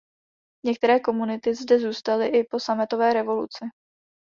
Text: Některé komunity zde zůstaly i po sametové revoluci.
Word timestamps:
Některé 0.65 0.99
komunity 0.99 1.55
zde 1.55 1.79
zůstaly 1.79 2.27
i 2.27 2.43
po 2.43 2.59
sametové 2.59 3.13
revoluci. 3.13 3.65